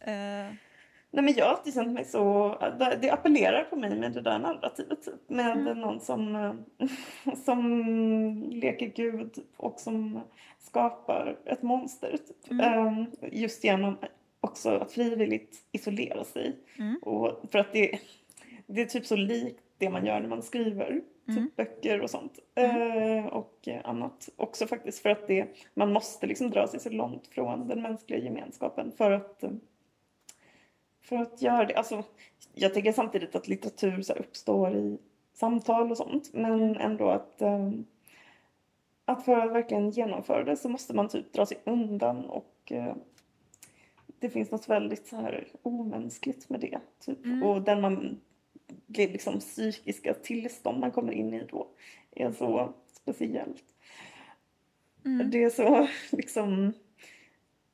[1.11, 2.57] Nej, men jag har alltid känt mig så,
[3.01, 5.03] det appellerar på mig med det där narrativet.
[5.03, 5.29] Typ.
[5.29, 5.81] Med mm.
[5.81, 6.53] någon som,
[7.45, 7.63] som
[8.51, 10.21] leker gud och som
[10.59, 12.17] skapar ett monster.
[12.17, 12.51] Typ.
[12.51, 13.07] Mm.
[13.33, 13.99] Just genom
[14.45, 16.57] också att frivilligt isolera sig.
[16.79, 16.97] Mm.
[17.03, 17.99] Och för att det,
[18.67, 21.01] det är typ så likt det man gör när man skriver.
[21.27, 21.51] Typ mm.
[21.57, 22.39] Böcker och sånt.
[22.55, 23.19] Mm.
[23.19, 24.29] Eh, och annat.
[24.37, 28.19] Också faktiskt för att det, man måste liksom dra sig så långt från den mänskliga
[28.19, 29.45] gemenskapen för att
[31.05, 31.75] för att göra det.
[31.75, 32.03] Alltså,
[32.55, 34.99] jag tycker samtidigt att litteratur så uppstår i
[35.33, 36.31] samtal och sånt.
[36.33, 36.77] Men mm.
[36.81, 37.71] ändå att, eh,
[39.05, 42.95] att för att verkligen genomföra det så måste man typ dra sig undan och eh,
[44.25, 46.79] det finns något väldigt så här omänskligt med det.
[47.05, 47.25] Typ.
[47.25, 47.43] Mm.
[47.43, 48.21] Och den man,
[48.87, 51.69] det liksom psykiska tillstånd man kommer in i då
[52.11, 53.65] är så speciellt.
[55.05, 55.31] Mm.
[55.31, 56.73] Det är så liksom,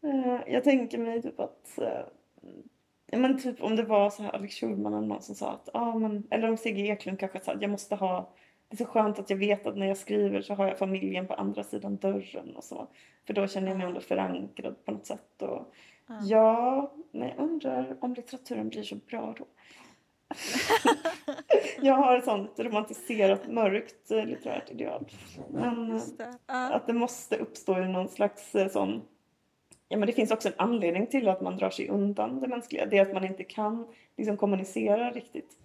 [0.03, 4.55] eh, jag tänker mig typ att eh, men typ om det var så här Alex
[4.55, 7.63] Schulman eller någon som sa att, ah, men, eller om Sigge Eklund kanske sa att
[7.63, 8.35] jag måste ha
[8.69, 11.27] det är så skönt att jag vet att när jag skriver så har jag familjen
[11.27, 12.89] på andra sidan dörren och så.
[13.27, 15.43] För då känner jag mig ändå förankrad på något sätt.
[15.43, 15.75] Och,
[16.11, 16.27] mm.
[16.27, 19.47] Ja, men jag undrar om litteraturen blir så bra då.
[21.81, 25.07] jag har ett sånt romantiserat mörkt eh, litterärt ideal.
[25.51, 26.01] Men uh.
[26.47, 29.03] att det måste uppstå i någon slags uh, sån
[29.93, 32.87] Ja, men det finns också en anledning till att man drar sig undan det mänskliga.
[32.87, 35.59] Det är att man inte kan liksom, kommunicera riktigt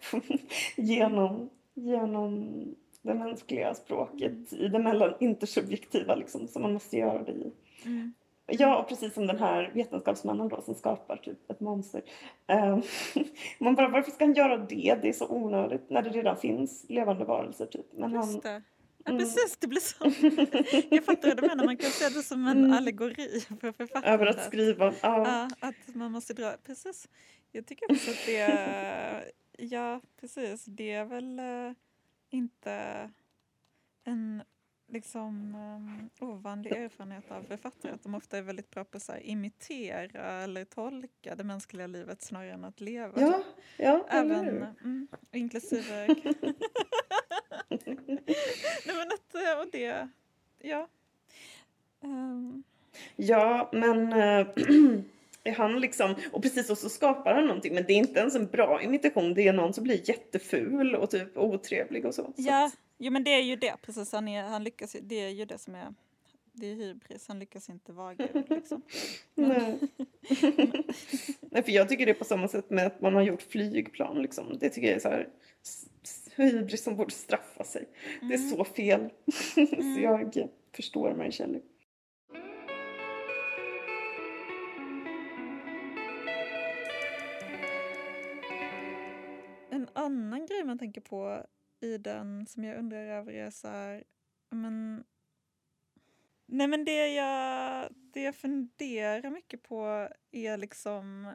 [0.76, 2.64] genom genom
[3.02, 7.52] det mänskliga språket i det mellan intersubjektiva liksom, som man måste göra det i.
[7.84, 8.14] Mm.
[8.46, 12.02] Ja, precis som den här vetenskapsmannen då som skapar typ ett monster.
[12.48, 12.82] Um,
[13.58, 14.98] man bara, varför ska han göra det?
[15.02, 17.86] Det är så onödigt när det redan finns levande varelser typ.
[17.92, 18.40] Men han.
[19.04, 19.18] Ja, mm.
[19.18, 20.04] precis, det blir så.
[20.90, 22.72] Jag fattar vad du menar, man kan se det som en mm.
[22.72, 24.10] allegori för författandet.
[24.10, 24.92] Över att skriva, ja.
[25.02, 25.68] ja.
[25.68, 27.08] Att man måste dra, precis.
[27.52, 30.64] Jag tycker också att det Ja, precis.
[30.64, 31.72] Det är väl uh,
[32.30, 33.10] inte
[34.04, 34.42] en
[34.92, 40.42] liksom um, ovanlig erfarenhet av författare att de ofta är väldigt bra på att imitera
[40.42, 43.20] eller tolka det mänskliga livet snarare än att leva.
[43.20, 43.42] Ja,
[43.76, 44.48] ja Även,
[44.84, 46.06] mm, inklusive...
[48.86, 50.08] Nej men att, eh, och det,
[50.58, 50.88] ja.
[52.00, 52.62] Um.
[53.16, 54.46] Ja, men uh,
[55.56, 58.46] han liksom, och precis så, så skapar han någonting men det är inte ens en
[58.46, 62.32] bra imitation, det är någon som blir jätteful och typ otrevlig och så.
[62.36, 65.28] Ja, så jo men det är ju det, precis, han, är, han lyckas det är
[65.28, 65.94] ju det som är
[66.54, 68.82] det är hybris, han lyckas inte vara gud liksom.
[69.34, 69.78] Nej.
[71.40, 74.22] Nej, för jag tycker det är på samma sätt med att man har gjort flygplan
[74.22, 74.58] liksom.
[74.58, 75.28] Det tycker jag är så här
[76.36, 77.88] hybris som borde straffa sig.
[78.16, 78.28] Mm.
[78.28, 78.50] Det är mm.
[78.50, 79.10] så fel.
[79.56, 79.94] Mm.
[79.94, 81.60] så jag förstår Mary Shelley.
[89.94, 91.46] annan grej man tänker på
[91.82, 94.04] i den som jag undrar över är så här,
[94.50, 95.04] men
[96.46, 101.34] Nej men det jag, det jag funderar mycket på är liksom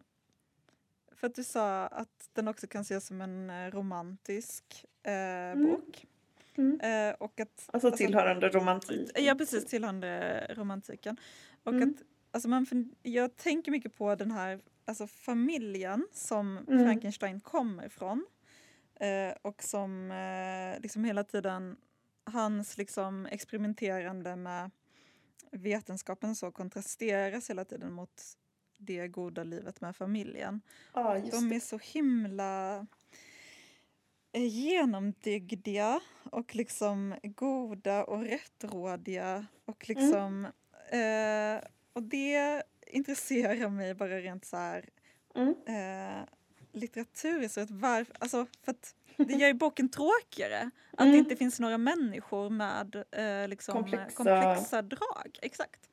[1.12, 5.65] för att du sa att den också kan ses som en eh, romantisk eh, mm.
[5.65, 6.05] bok.
[6.55, 6.79] Mm.
[6.79, 9.12] Eh, och att, alltså tillhörande alltså, romantik.
[9.15, 11.17] Ja precis, tillhörande romantiken.
[11.63, 11.89] Och mm.
[11.89, 12.65] att, alltså man,
[13.03, 16.86] jag tänker mycket på den här alltså familjen som mm.
[16.86, 18.25] Frankenstein kommer ifrån.
[18.99, 21.77] Eh, och som eh, liksom hela tiden,
[22.23, 24.71] hans liksom experimenterande med
[25.51, 28.21] vetenskapen så kontrasteras hela tiden mot
[28.77, 30.62] det goda livet med familjen.
[30.91, 32.88] Ah, De är så himla
[34.31, 39.97] eh, genomdygdiga och liksom goda och rättrådiga och mm.
[39.97, 40.47] liksom
[40.91, 41.57] mm.
[41.57, 44.89] eh, och det intresserar mig bara rent så här
[45.36, 45.55] mm.
[45.67, 46.27] eh,
[46.77, 47.71] litteraturhistoriskt.
[47.71, 50.71] Varför, alltså, för att det gör ju boken tråkigare.
[50.91, 51.11] Att mm.
[51.11, 54.15] det inte finns några människor med eh, liksom, komplexa.
[54.15, 55.39] komplexa drag.
[55.41, 55.89] Exakt.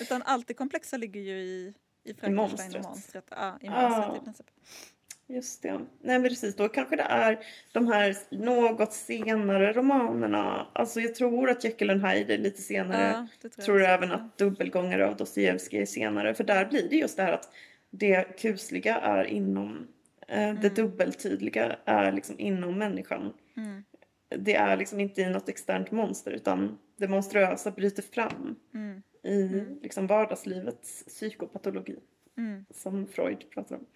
[0.00, 3.24] Utan allt det komplexa ligger ju i, i Frankenstein I monstret.
[3.30, 4.16] Ja, i monstret ja.
[4.16, 4.46] i princip.
[5.28, 5.72] Just det.
[5.72, 7.38] Nej men precis, då kanske det är
[7.72, 10.66] de här något senare romanerna.
[10.72, 13.26] Alltså jag tror att Jekyll and Hyde är lite senare.
[13.42, 16.34] Ja, tror, tror även att Dubbelgångare av Dostojevskij är senare.
[16.34, 17.50] För där blir det just det här att
[17.90, 19.88] det kusliga är inom
[20.28, 20.60] Mm.
[20.60, 23.32] Det dubbeltydliga är liksom inom människan.
[23.56, 23.84] Mm.
[24.28, 29.02] Det är liksom inte i något externt monster utan det monstruösa bryter fram mm.
[29.22, 29.78] i mm.
[29.82, 31.96] liksom vardagslivets psykopatologi.
[32.38, 32.66] Mm.
[32.70, 33.86] Som Freud pratar om.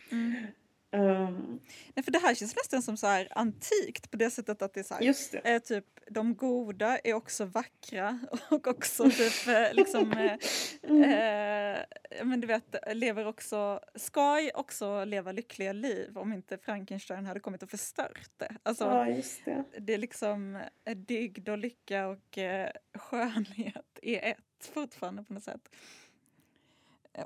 [0.93, 1.61] Um,
[1.95, 4.81] Nej, för det här känns nästan som så här antikt på det sättet att det
[4.81, 5.55] är så här.
[5.55, 8.19] Eh, typ de goda är också vackra
[8.51, 10.37] och också typ eh, liksom eh,
[10.83, 11.03] mm.
[11.03, 11.79] eh,
[12.25, 17.63] men du vet lever också, ska också leva lyckliga liv om inte Frankenstein hade kommit
[17.63, 18.57] och förstört det.
[18.63, 19.65] Alltså, ja, just det.
[19.79, 25.45] det är liksom eh, dygd och lycka och eh, skönhet är ett fortfarande på något
[25.45, 25.71] sätt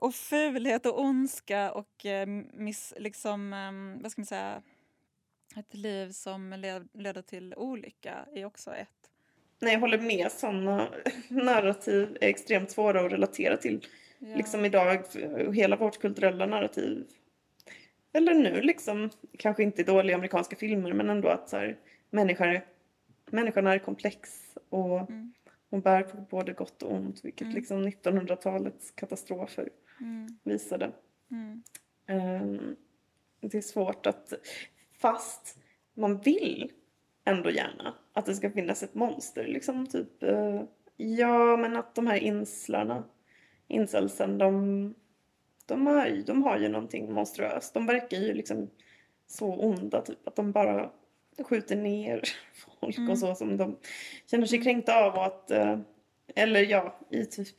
[0.01, 4.63] och fulhet och ondska och eh, miss, liksom, eh, vad ska man säga,
[5.57, 6.51] ett liv som
[6.93, 8.89] leder till olycka är också ett.
[9.59, 10.33] Nej, jag håller med.
[10.33, 10.89] Sådana
[11.29, 13.87] narrativ är extremt svåra att relatera till.
[14.19, 14.37] Ja.
[14.37, 15.03] Liksom idag,
[15.53, 17.07] hela vårt kulturella narrativ.
[18.13, 21.79] Eller nu liksom, kanske inte i dåliga amerikanska filmer men ändå att så här,
[22.11, 22.61] människan,
[23.31, 24.31] människan är komplex
[24.69, 25.33] och mm.
[25.71, 27.55] hon bär på både gott och ont vilket mm.
[27.55, 29.69] liksom 1900-talets katastrofer
[30.01, 30.39] mm.
[30.43, 30.93] visade.
[32.09, 32.77] Um,
[33.41, 34.33] det är svårt att,
[35.01, 35.59] fast
[35.95, 36.73] man vill
[37.25, 39.47] ändå gärna att det ska finnas ett monster.
[39.47, 40.63] Liksom typ, uh,
[40.97, 43.05] ja men att de här inslarna,
[43.75, 44.95] incelsen, de,
[45.67, 47.75] de, har, de har ju någonting monstruöst.
[47.75, 48.71] De verkar ju liksom
[49.27, 50.91] så onda, typ att de bara
[51.39, 52.23] skjuter ner
[52.81, 53.11] folk mm.
[53.11, 53.77] och så som de
[54.31, 55.79] känner sig kränkta av och att, uh,
[56.35, 57.57] eller ja, i typ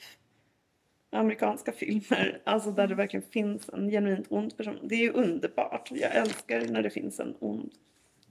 [1.10, 2.98] amerikanska filmer, alltså där det mm.
[2.98, 4.80] verkligen finns en genuint ond person.
[4.84, 5.92] Det är ju underbart.
[5.92, 7.74] Jag älskar när det finns en ond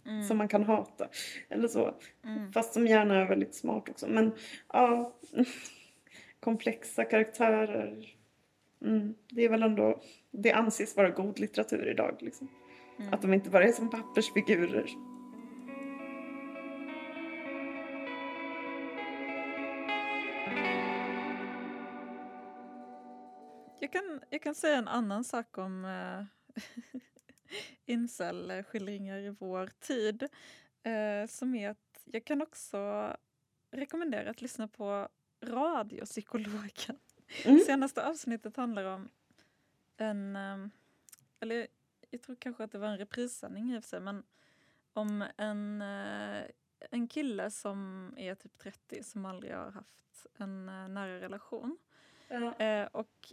[0.07, 0.23] mm.
[0.23, 1.09] som man kan hata.
[1.49, 1.94] Eller så.
[2.25, 2.53] Mm.
[2.53, 4.07] Fast som gärna är väldigt smart också.
[4.07, 4.33] Men
[4.73, 5.12] ja,
[6.44, 8.16] komplexa karaktärer.
[8.83, 9.14] Mm.
[9.28, 12.48] Det är väl ändå, det anses vara god litteratur idag liksom.
[12.98, 13.14] Mm.
[13.14, 14.90] Att de inte bara är som pappersfigurer.
[23.80, 26.24] Jag kan, jag kan säga en annan sak om äh,
[27.87, 30.22] incel-skildringar i vår tid.
[30.83, 33.11] Äh, som är att jag kan också
[33.70, 35.09] rekommendera att lyssna på
[35.44, 36.98] Radiopsykologen.
[37.44, 37.61] Mm.
[37.66, 39.09] Senaste avsnittet handlar om
[39.96, 40.66] en, äh,
[41.40, 41.66] eller
[42.11, 44.22] jag tror kanske att det var en reprissändning i och för sig, men
[44.92, 45.83] om en,
[46.90, 51.78] en kille som är typ 30 som aldrig har haft en nära relation.
[52.28, 52.88] Ja.
[52.92, 53.33] och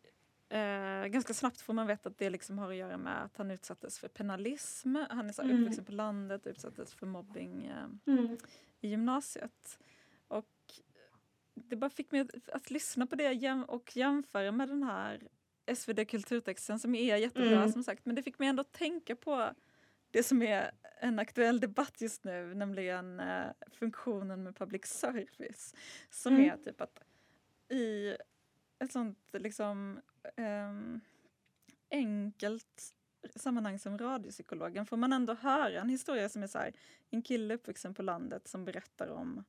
[0.52, 3.52] Eh, ganska snabbt får man veta att det liksom har att göra med att han
[3.52, 4.95] utsattes för penalism.
[5.10, 5.58] Han är så mm.
[5.58, 8.38] uppvuxen på landet och utsattes för mobbing eh, mm.
[8.82, 9.80] i gymnasiet.
[11.67, 15.28] Det bara fick mig att, att lyssna på det och jämföra med den här
[15.76, 17.71] SvD kulturtexten som är jättebra mm.
[17.71, 18.06] som sagt.
[18.06, 19.50] Men det fick mig ändå tänka på
[20.12, 25.76] det som är en aktuell debatt just nu, nämligen eh, funktionen med public service.
[26.10, 26.50] Som mm.
[26.50, 27.04] är typ att
[27.69, 28.15] i
[28.80, 30.00] ett sånt liksom
[30.38, 31.02] um,
[31.91, 32.93] enkelt
[33.36, 36.74] sammanhang som radiopsykologen får man ändå höra en historia som är så här,
[37.10, 39.43] en kille uppvuxen på landet som berättar om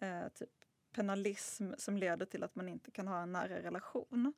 [0.00, 0.65] eh, typ
[0.96, 4.32] penalism som leder till att man inte kan ha en nära relation.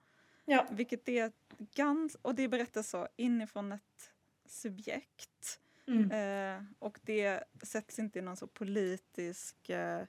[0.45, 0.67] Ja.
[0.71, 1.33] Vilket är
[1.75, 4.13] gans och det berättas så inifrån ett
[4.47, 5.61] subjekt.
[5.87, 6.11] Mm.
[6.11, 10.05] Eh, och det sätts inte i någon så politisk eh,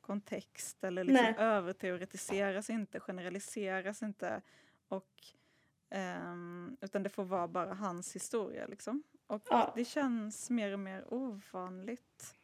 [0.00, 4.42] kontext eller liksom överteoretiseras inte, generaliseras inte.
[4.88, 5.22] Och,
[5.90, 8.66] um, utan det får vara bara hans historia.
[8.66, 9.02] Liksom.
[9.26, 9.72] Och ja.
[9.76, 12.39] det känns mer och mer ovanligt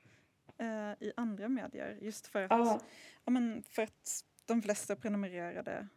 [0.61, 1.99] uh, i andra medier.
[2.01, 2.81] Just för att, ja.
[3.25, 3.31] ja.
[3.31, 5.89] men för att de flesta prenumererade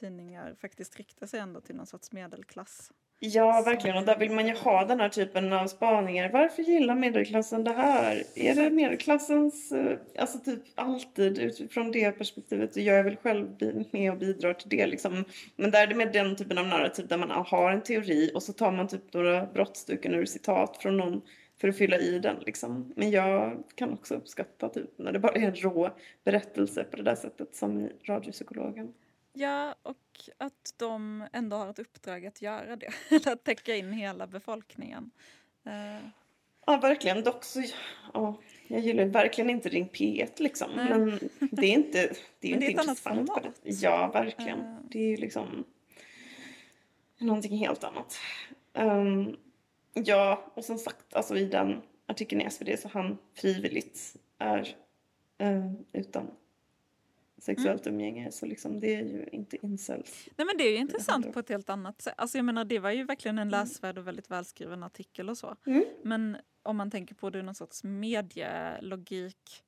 [0.00, 2.92] tidningar faktiskt riktar sig ändå till någon sorts medelklass.
[3.24, 3.96] Ja, verkligen.
[3.96, 6.30] Och där vill man ju ha den här typen av spaningar.
[6.32, 8.22] Varför gillar medelklassen det här?
[8.34, 12.76] Är det medelklassens, eh, alltså typ alltid utifrån det perspektivet.
[12.76, 13.48] Jag är väl själv
[13.90, 15.24] med och bidrar till det liksom.
[15.56, 18.42] Men där är det med den typen av narrativ där man har en teori och
[18.42, 21.22] så tar man typ några brottstycken ur citat från någon
[21.62, 22.92] för att fylla i den liksom.
[22.96, 25.90] Men jag kan också uppskatta typ när det bara är en rå
[26.24, 28.94] berättelse på det där sättet som i radiopsykologen.
[29.32, 29.96] Ja, och
[30.38, 32.90] att de ändå har ett uppdrag att göra det.
[33.26, 35.10] att täcka in hela befolkningen.
[35.66, 36.08] Uh.
[36.66, 37.22] Ja, verkligen.
[37.22, 37.62] Dock så,
[38.14, 40.70] ja, jag gillar verkligen inte Ring P1 liksom.
[40.76, 40.88] Nej.
[40.88, 41.18] Men
[41.50, 43.60] det är inte, det är inte det är ett annat format.
[43.62, 44.58] Ja, verkligen.
[44.58, 44.76] Uh.
[44.90, 45.64] Det är ju liksom
[47.18, 48.18] någonting helt annat.
[48.72, 49.36] Um,
[49.94, 54.76] ja, och som sagt, alltså i den artikeln i SvD så han frivilligt är
[55.42, 56.30] uh, utan
[57.38, 57.94] sexuellt mm.
[57.94, 58.32] umgänge.
[58.32, 60.28] Så liksom, det är ju inte incels.
[60.36, 62.14] Nej men det är ju intressant på ett helt annat sätt.
[62.16, 63.60] Alltså jag menar det var ju verkligen en mm.
[63.60, 65.56] läsvärd och väldigt välskriven artikel och så.
[65.66, 65.84] Mm.
[66.02, 69.64] Men om man tänker på det ur någon sorts medielogik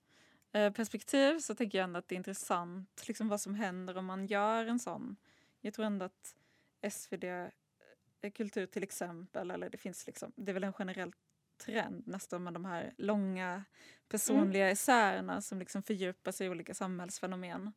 [0.52, 4.06] eh, perspektiv så tänker jag ändå att det är intressant liksom vad som händer om
[4.06, 5.16] man gör en sån.
[5.60, 6.34] Jag tror ändå att
[6.92, 7.46] SvD eh,
[8.30, 11.12] kultur till exempel, eller det finns liksom, det är väl en generell
[11.64, 13.64] trend nästan med de här långa
[14.08, 14.72] personliga mm.
[14.72, 17.72] essäerna som liksom fördjupar sig i olika samhällsfenomen.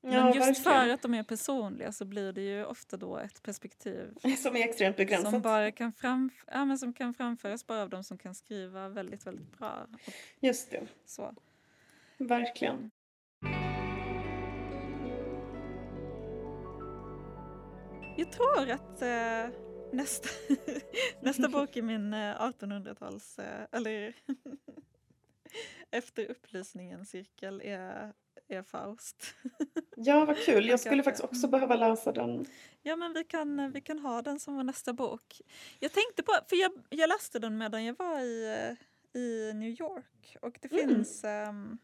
[0.00, 0.78] Men ja, just verkligen.
[0.78, 4.60] för att de är personliga så blir det ju ofta då ett perspektiv som är
[4.60, 5.30] extremt begränsat.
[5.30, 8.88] Som, bara kan, framf ja, men som kan framföras bara av de som kan skriva
[8.88, 9.86] väldigt, väldigt bra.
[10.06, 10.86] Och just det.
[11.04, 11.34] Så.
[12.18, 12.90] Verkligen.
[18.16, 20.28] Jag tror att eh, nästa,
[21.20, 24.14] nästa bok i min 1800-tals, eh, eh, eller
[25.90, 28.12] efter upplysningen cirkel är,
[28.48, 29.34] är Faust.
[30.00, 30.68] Ja, vad kul.
[30.68, 32.46] Jag skulle faktiskt också behöva läsa den.
[32.82, 35.40] Ja, men vi kan, vi kan ha den som vår nästa bok.
[35.78, 38.76] Jag tänkte på, för jag, jag läste den medan jag var i,
[39.14, 40.88] i New York och det mm.
[40.88, 41.78] finns, um,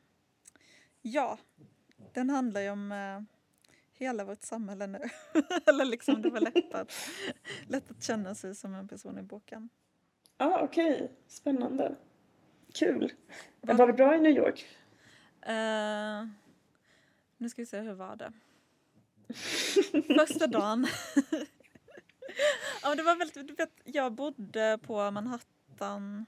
[1.03, 1.39] ja,
[2.13, 2.93] den handlar ju om
[3.95, 4.99] hela vårt samhälle nu.
[5.67, 6.93] Eller liksom det var lätt att,
[7.67, 9.69] lätt att känna sig som en person i boken.
[10.39, 10.95] Ja, ah, okej.
[10.95, 11.09] Okay.
[11.27, 11.97] Spännande.
[12.75, 13.13] Kul.
[13.61, 14.67] Var, var det bra i New York?
[15.49, 16.29] Uh,
[17.37, 18.33] nu ska vi se, hur var det?
[20.19, 20.87] Första dagen.
[22.83, 26.27] ja, det var väldigt, du vet, jag bodde på Manhattan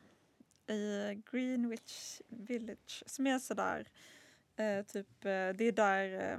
[0.68, 3.88] i Greenwich Village som är sådär,
[4.56, 6.38] eh, typ, eh, det är där eh,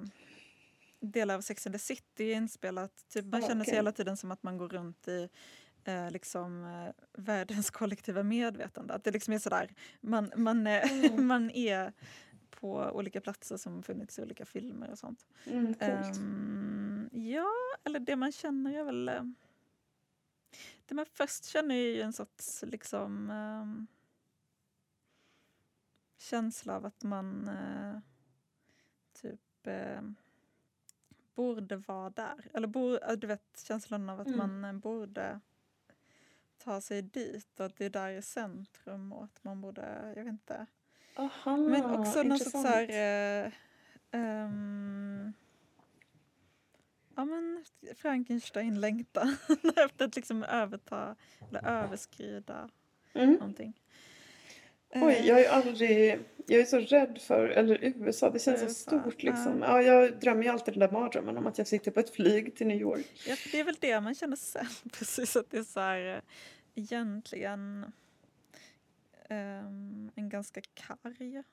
[0.99, 3.05] delar av Sex and the City inspelat.
[3.09, 5.29] Typ, man oh, känner sig hela tiden som att man går runt i
[5.83, 8.93] eh, liksom, eh, världens kollektiva medvetande.
[8.93, 11.27] Att det liksom är sådär, man, man, mm.
[11.27, 11.93] man är
[12.49, 15.27] på olika platser som funnits i olika filmer och sånt.
[15.45, 17.51] Mm, um, ja,
[17.83, 19.09] eller det man känner är väl...
[19.09, 19.23] Uh,
[20.85, 23.87] det man först känner är ju en sorts liksom um,
[26.17, 27.99] känsla av att man uh,
[29.21, 30.11] typ uh,
[31.37, 32.49] borde vara där.
[32.53, 34.61] Eller bo, du vet känslan av att mm.
[34.61, 35.39] man borde
[36.57, 40.23] ta sig dit och att det är där i centrum och att man borde, jag
[40.23, 40.65] vet inte
[41.15, 42.89] Aha, Men också någon sorts så här,
[43.43, 43.51] eh,
[44.11, 45.33] um,
[47.15, 49.37] ja men Frankenstein-längtan
[49.75, 51.15] efter att liksom överta
[51.49, 52.69] eller överskrida
[53.13, 53.33] mm.
[53.33, 53.73] någonting.
[54.89, 55.27] Oj, eh.
[55.27, 58.73] jag är aldrig, jag är så rädd för, eller USA, det känns USA.
[58.73, 59.61] så stort liksom.
[59.61, 59.81] Ja.
[59.81, 62.67] jag drömmer ju alltid den där mardrömmen om att jag sitter på ett flyg till
[62.67, 63.05] New York.
[63.27, 66.21] Ja, det är väl det man känner sen, precis att det är så här eh,
[66.75, 67.85] egentligen
[69.29, 71.43] um, en ganska karg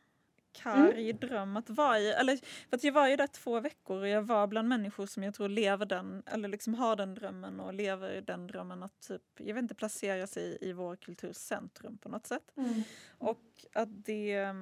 [0.55, 1.17] karg mm.
[1.17, 2.13] dröm att vara i.
[2.13, 2.37] Eller,
[2.69, 5.35] för att jag var ju där två veckor och jag var bland människor som jag
[5.35, 9.55] tror lever den, eller liksom har den drömmen och lever den drömmen att typ, jag
[9.55, 12.53] vet inte, placera sig i vår kulturs centrum på något sätt.
[12.57, 12.83] Mm.
[13.19, 14.55] Och att det...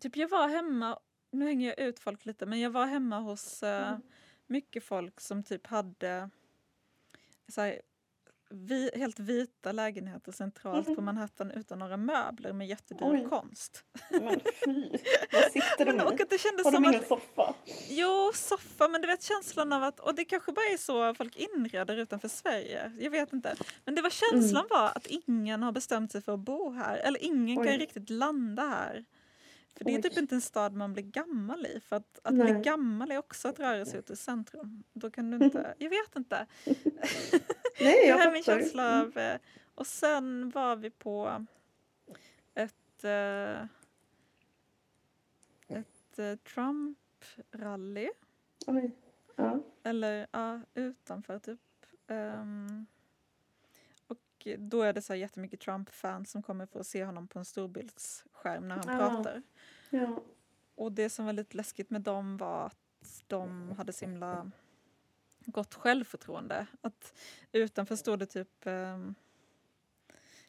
[0.00, 0.98] Typ jag var hemma,
[1.30, 3.98] nu hänger jag ut folk lite, men jag var hemma hos uh,
[4.46, 6.30] mycket folk som typ hade
[7.48, 7.80] så här,
[8.50, 10.96] vi, helt vita lägenheter centralt mm.
[10.96, 13.26] på Manhattan utan några möbler med jättedyr Oj.
[13.28, 13.84] konst.
[14.10, 14.90] Men fy,
[15.32, 16.00] vad sitter de i?
[16.00, 17.54] Och att det kändes Har de ingen att, soffa?
[17.88, 21.36] Jo, soffa, men du vet känslan av att, och det kanske bara är så folk
[21.36, 23.54] inreder utanför Sverige, jag vet inte.
[23.84, 24.68] Men det var känslan mm.
[24.70, 27.66] var att ingen har bestämt sig för att bo här, eller ingen Oj.
[27.66, 29.04] kan riktigt landa här.
[29.78, 31.80] För det är typ inte en stad man blir gammal i.
[31.80, 34.82] För att, att bli gammal är också att röra sig ut ur centrum.
[34.92, 36.46] Då kan du inte, jag vet inte.
[36.64, 39.18] Nej, jag det här är min känsla av...
[39.18, 39.38] Eh,
[39.74, 41.46] och sen var vi på
[42.54, 43.62] ett, eh,
[45.78, 48.08] ett eh, Trump-rally.
[49.36, 49.60] Ja.
[49.82, 51.60] Eller ja, utanför typ.
[52.06, 52.86] Um,
[54.56, 58.68] då är det så här jättemycket Trump-fans som kommer att se honom på en storbildsskärm
[58.68, 59.08] när han ja.
[59.08, 59.42] pratar.
[59.90, 60.22] Ja.
[60.74, 64.50] Och det som var lite läskigt med dem var att de hade så himla
[65.38, 66.66] gott självförtroende.
[66.80, 67.18] Att
[67.52, 69.14] utanför stod det typ um,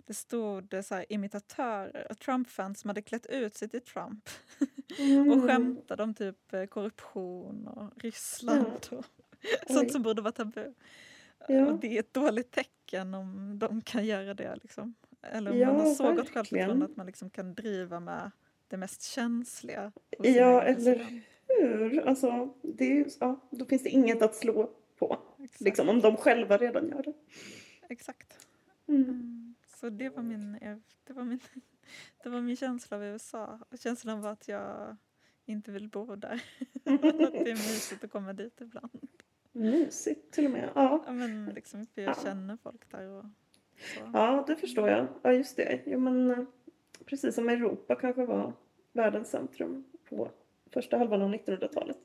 [0.09, 4.29] det stod så här, imitatörer, Trump-fans som hade klätt ut sig till Trump
[4.99, 5.31] mm.
[5.31, 9.05] och skämtade om typ eh, korruption och Ryssland och
[9.73, 10.73] sånt som borde vara tabu.
[11.47, 11.65] Ja.
[11.65, 14.55] Och det är ett dåligt tecken om de kan göra det.
[14.55, 14.95] Liksom.
[15.21, 18.31] Eller om ja, man har så gott självförtroende att man liksom kan driva med
[18.67, 19.91] det mest känsliga.
[20.19, 22.07] Ja, eller hur?
[22.07, 25.19] Alltså, det är, ja, då finns det inget att slå på.
[25.59, 27.13] Liksom, om de själva redan gör det.
[27.89, 28.47] Exakt.
[28.87, 29.03] Mm.
[29.03, 29.55] Mm.
[29.79, 30.59] Så det var min,
[31.03, 31.39] det var min,
[32.23, 33.59] det var min känsla av USA.
[33.79, 34.97] Känslan var att jag
[35.45, 36.43] inte vill bo där.
[36.85, 39.08] att det är mysigt att komma dit ibland.
[39.51, 40.69] Mysigt till och med.
[40.75, 41.03] Ja.
[41.05, 42.23] ja men liksom, för jag ja.
[42.23, 43.09] känner folk där.
[43.09, 43.25] Och
[43.79, 44.11] så.
[44.13, 45.07] Ja, det förstår jag.
[45.21, 45.79] Ja, just det.
[45.85, 46.37] Jo, men, eh,
[47.05, 48.53] precis som Europa kanske var
[48.93, 50.31] världens centrum på
[50.73, 51.97] första halvan av 1900-talet.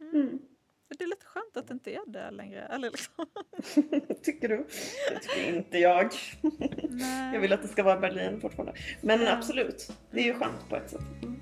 [0.00, 0.14] Mm.
[0.14, 0.38] mm.
[0.98, 2.60] Det är lite skönt att det inte är det längre.
[2.60, 3.26] Eller liksom.
[4.22, 4.56] tycker du?
[5.10, 6.12] Det tycker inte jag.
[6.90, 7.34] Nej.
[7.34, 8.74] Jag vill att det ska vara Berlin fortfarande.
[9.00, 11.00] Men absolut, det är ju skönt på ett sätt.
[11.22, 11.40] Mm.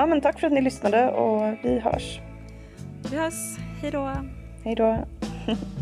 [0.00, 2.20] Ja, men tack för att ni lyssnade och vi hörs.
[3.10, 3.58] Vi hörs.
[3.82, 4.12] Hej då.
[4.64, 4.98] Hej då.